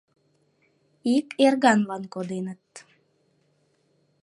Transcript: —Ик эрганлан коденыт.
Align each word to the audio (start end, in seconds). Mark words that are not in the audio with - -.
—Ик 1.15 1.27
эрганлан 1.45 2.03
коденыт. 2.13 2.65